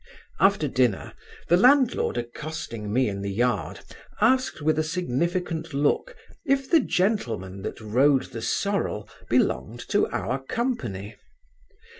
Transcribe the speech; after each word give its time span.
After 0.39 0.67
dinner, 0.67 1.13
the 1.47 1.57
landlord 1.57 2.17
accosting 2.17 2.91
me 2.91 3.07
in 3.07 3.21
the 3.21 3.29
yard, 3.31 3.81
asked 4.19 4.59
with 4.59 4.79
a 4.79 4.83
significant 4.83 5.75
look, 5.75 6.15
if 6.43 6.67
the 6.67 6.79
gentleman 6.79 7.61
that 7.61 7.79
rode 7.79 8.31
the 8.31 8.41
sorrel 8.41 9.07
belonged 9.29 9.87
to 9.89 10.07
our 10.07 10.41
company? 10.43 11.17